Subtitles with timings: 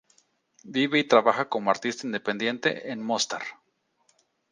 [0.63, 3.43] Vive y trabaja como artista independiente en Mostar.